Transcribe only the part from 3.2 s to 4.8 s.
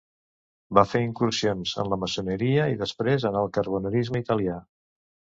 en el carbonarisme italià.